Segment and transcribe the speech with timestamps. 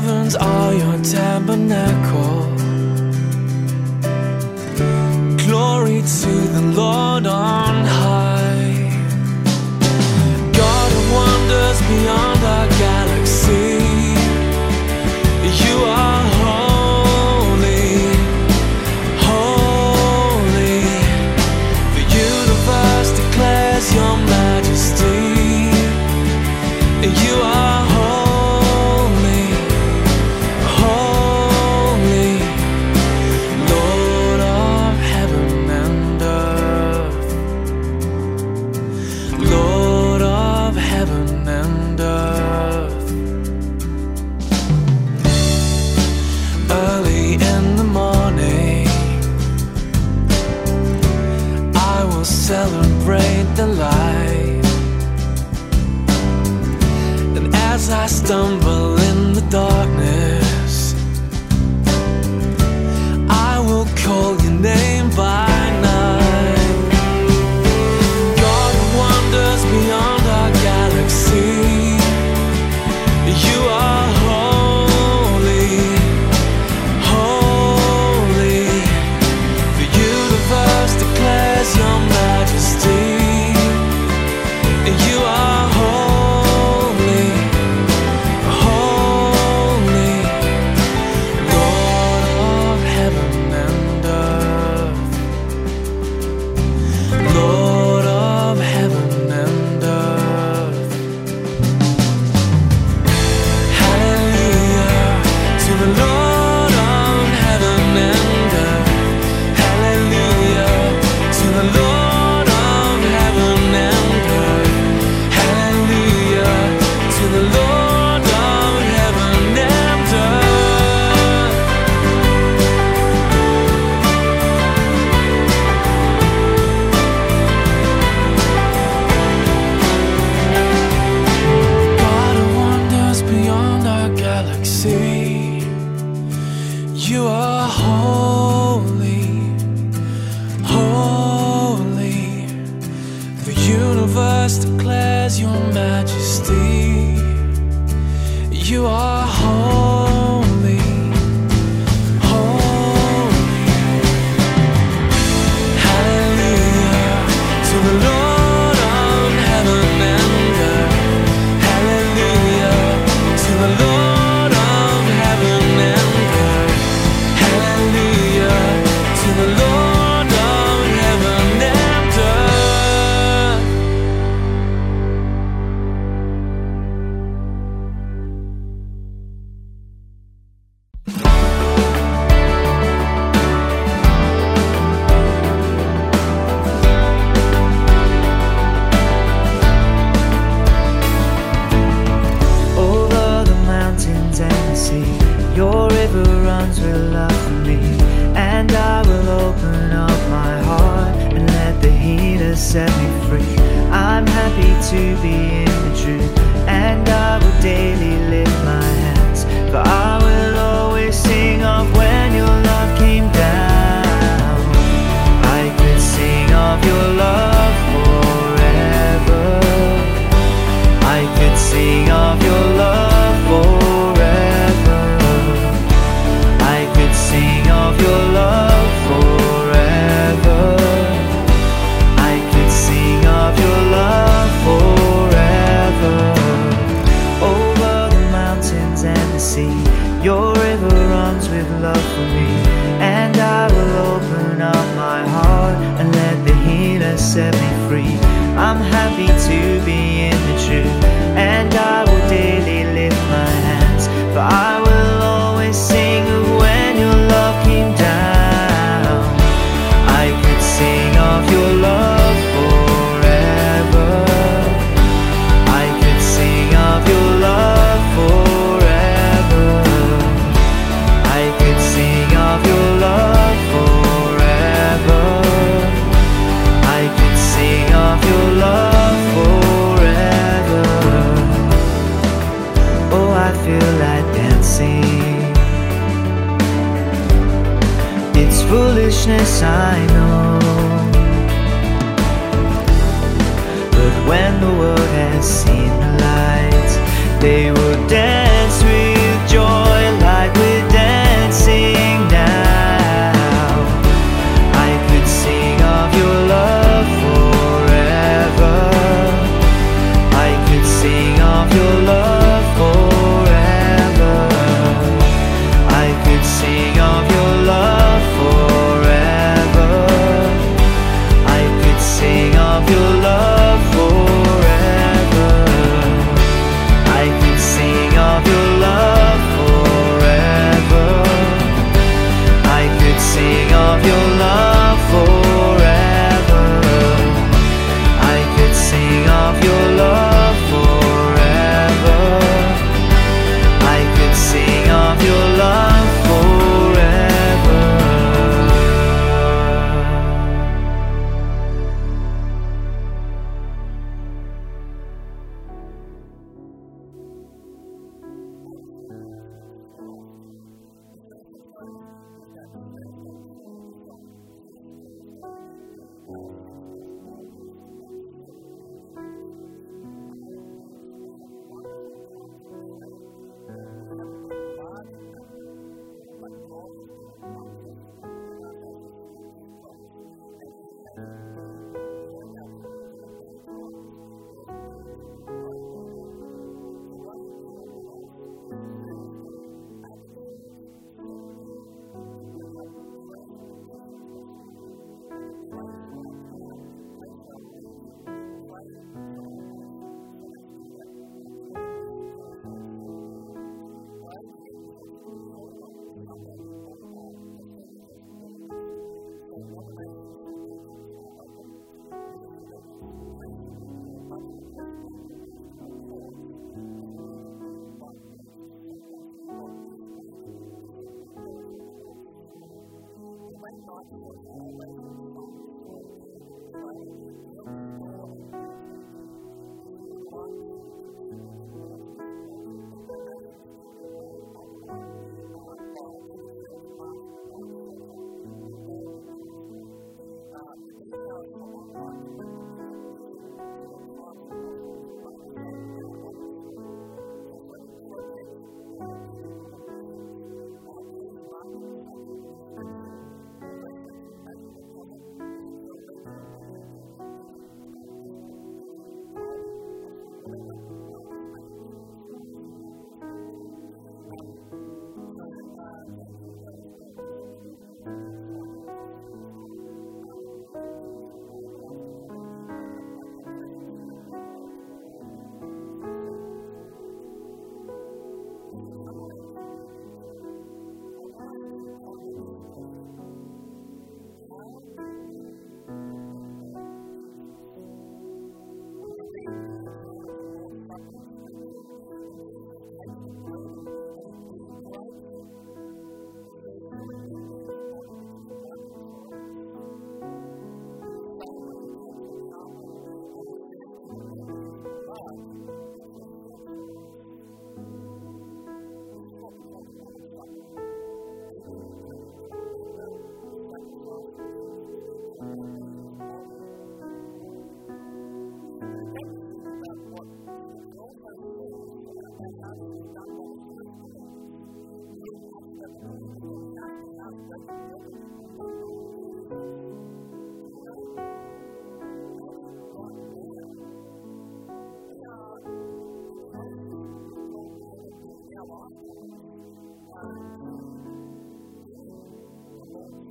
[0.00, 2.40] heavens are your tabernacle.
[5.44, 7.24] Glory to the Lord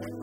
[0.00, 0.19] faith.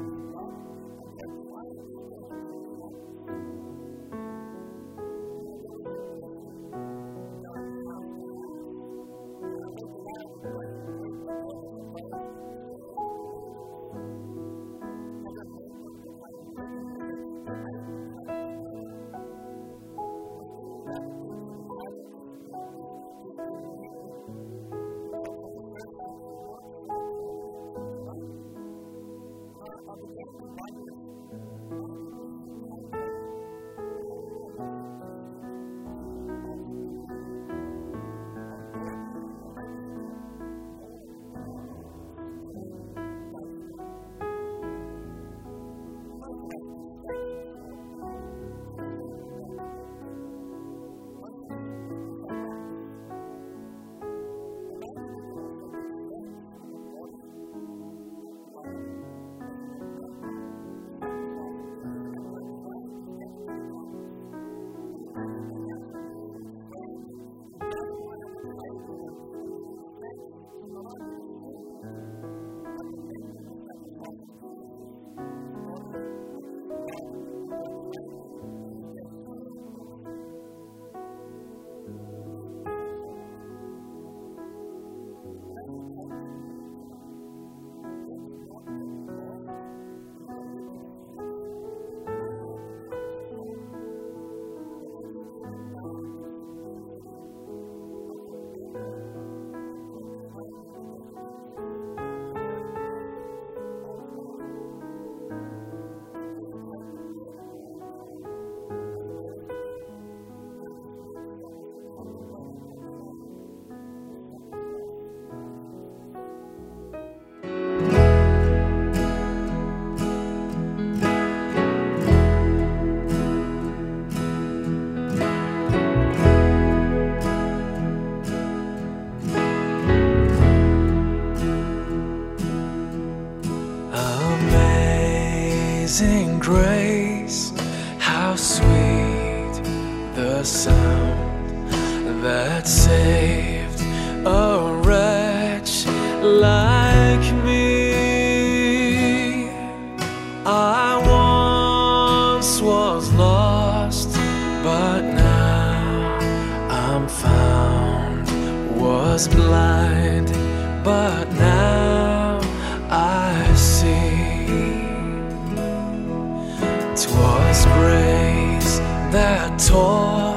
[169.12, 170.37] that tore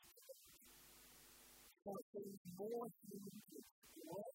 [1.81, 2.29] something
[2.61, 3.57] more unique,
[4.05, 4.27] more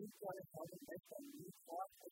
[0.00, 2.08] this one is on the next one, you start to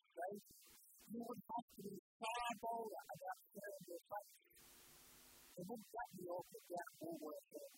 [1.09, 4.33] you would have to be paranoia about sharing your faith.
[5.57, 7.71] And wouldn't that be all put down all work there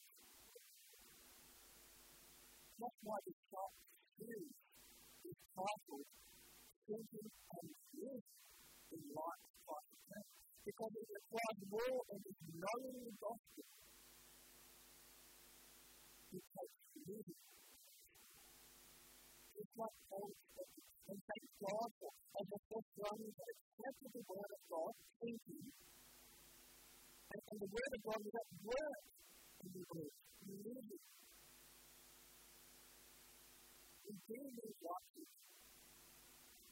[2.81, 3.69] That's why the top
[4.17, 6.01] three is possible
[6.89, 8.25] thinking and live
[8.89, 10.23] in Lot's possible
[10.65, 13.65] because it requires more of his knowing the gospel
[16.33, 16.71] because
[17.05, 17.41] living
[19.61, 24.51] is what Paul and thank God for as a first one that accepted the word
[24.57, 24.89] of God
[25.21, 25.69] thinking
[27.29, 29.05] and, and the word of God is at work
[29.69, 30.13] in the world,
[30.49, 30.89] living
[34.11, 35.29] we do need watchers.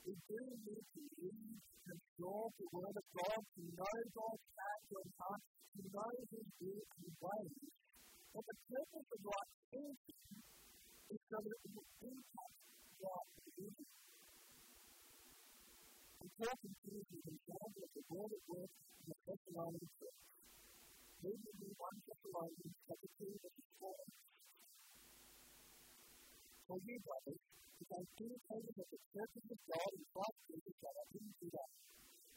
[0.03, 6.11] We to read the Word of God to know God's character and heart, to know
[6.35, 10.35] His deeds and But the purpose of right thinking
[11.15, 12.55] is so that it will impact
[13.07, 13.87] right living.
[16.19, 18.69] The talking to you the Word of God
[18.99, 20.21] in the Thessalonian church.
[21.23, 23.43] Read with 1 Thessalonians chapter 2,
[23.79, 24.05] verse
[26.69, 27.33] for your brother,
[27.81, 31.47] because being present with the churches of God and Christ Jesus that I didn't do
[31.49, 31.71] that.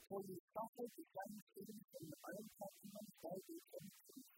[0.09, 4.31] For you suffered the same freedom from the own countrymen they did in peace.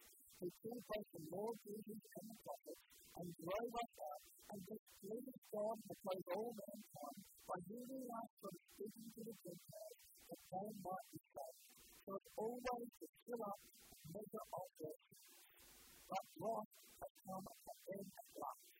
[0.43, 2.83] Who killed both the Lord Jesus and the prophets,
[3.23, 8.55] and drove us out, and displeased God and opposed all mankind by healing us from
[8.75, 11.59] speaking to the Gentiles that they might be saved.
[12.03, 13.59] So it's always to fill up
[14.03, 15.15] the measure of blessing.
[16.11, 18.74] But wrath has come upon them at last.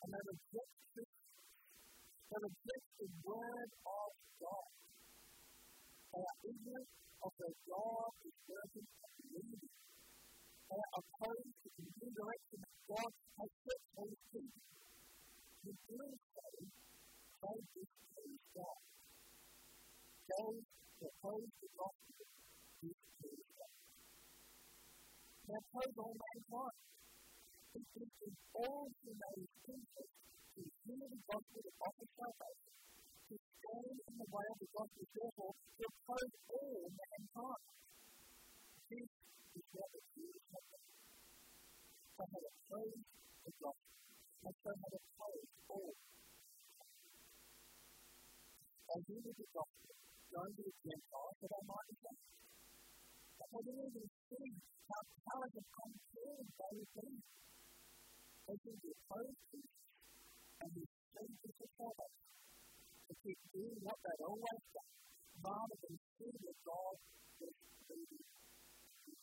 [0.32, 1.08] rejected,
[2.30, 4.68] have the word of God.
[6.10, 6.90] They are ignorant
[7.20, 9.74] of the God is working and leading.
[10.70, 14.64] They are opposed to the new direction that God has set for his people.
[15.68, 16.46] In doing so,
[17.40, 18.80] they displease God.
[18.80, 20.48] They
[21.10, 22.12] oppose the gospel,
[22.80, 23.74] displease God.
[25.44, 26.78] They oppose all mankind
[27.70, 30.10] contributed all humanity's interest
[30.58, 32.74] to hear the gospel of the salvation,
[33.30, 37.64] to stand in the way of the gospel, therefore, to oppose all mankind.
[38.90, 39.08] This
[39.54, 40.86] is what the Jews have done.
[42.20, 43.04] They have opposed
[43.38, 43.94] the gospel,
[44.50, 45.94] and they had opposed all.
[48.90, 49.90] They needed the gospel,
[50.34, 52.28] going to the Gentiles, that they might be saved.
[53.38, 54.10] But they didn't even
[54.90, 57.14] how powerful and controlling they would be
[58.50, 59.62] taking the priorities
[60.58, 62.10] and your changes to follow.
[62.10, 64.90] To keep doing what that old life does.
[65.40, 66.96] Rather than that God
[67.46, 67.54] is
[67.90, 68.24] leading
[69.10, 69.16] you.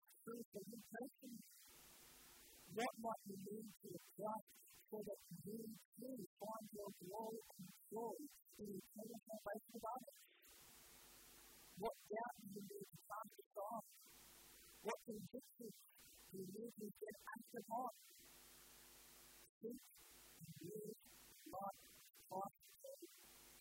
[2.81, 4.45] What might we need to adjust
[4.89, 5.61] so that you
[6.01, 8.25] too form your glory and glory
[8.57, 10.17] in the time salvation of others?
[11.77, 13.85] What doubt do you need to try to solve?
[14.81, 15.77] What convictions
[16.33, 17.93] do we need to get after God?
[19.61, 19.77] Think
[20.41, 21.05] and breathe
[21.53, 22.97] what is possible